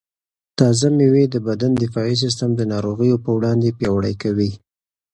تازه 0.57 0.87
مېوې 0.97 1.25
د 1.29 1.35
بدن 1.47 1.71
دفاعي 1.83 2.15
سیسټم 2.23 2.49
د 2.55 2.61
ناروغیو 2.73 3.21
پر 3.23 3.31
وړاندې 3.35 3.75
پیاوړی 3.77 4.13
کوي. 4.23 4.51